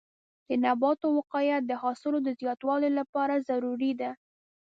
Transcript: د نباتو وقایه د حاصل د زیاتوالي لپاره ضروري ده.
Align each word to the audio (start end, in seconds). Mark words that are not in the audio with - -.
د 0.47 0.49
نباتو 0.63 1.07
وقایه 1.17 1.57
د 1.61 1.71
حاصل 1.81 2.13
د 2.23 2.29
زیاتوالي 2.39 2.89
لپاره 2.99 3.43
ضروري 3.49 3.91
ده. 4.01 4.11